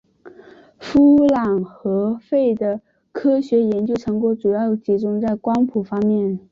[0.79, 6.39] 夫琅和费的科学研究成果主要集中在光谱方面。